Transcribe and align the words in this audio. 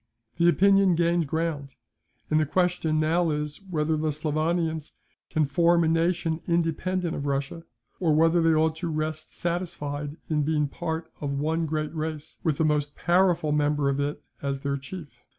"The 0.37 0.49
opinion 0.49 0.95
gained 0.95 1.27
ground; 1.27 1.75
and 2.31 2.39
the 2.39 2.45
question 2.47 2.97
now 2.99 3.29
is, 3.29 3.61
whether 3.69 3.95
the 3.95 4.09
Slavonians 4.11 4.93
can 5.29 5.45
form 5.45 5.83
a 5.83 5.87
nation 5.87 6.41
independent 6.47 7.15
of 7.15 7.27
Russia; 7.27 7.65
or 7.99 8.15
whether 8.15 8.41
they 8.41 8.55
ought 8.55 8.75
to 8.77 8.87
rest 8.87 9.35
satisfied 9.35 10.17
in 10.27 10.41
being 10.41 10.67
part 10.67 11.11
of 11.21 11.37
one 11.37 11.67
great 11.67 11.93
race, 11.93 12.39
with 12.43 12.57
the 12.57 12.65
most 12.65 12.95
powerful 12.95 13.51
member 13.51 13.89
of 13.89 13.99
it 13.99 14.19
as 14.41 14.61
their 14.61 14.75
chief. 14.77 15.21